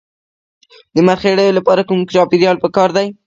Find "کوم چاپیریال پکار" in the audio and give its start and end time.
1.89-2.89